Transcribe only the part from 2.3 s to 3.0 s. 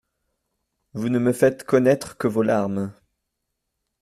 larmes.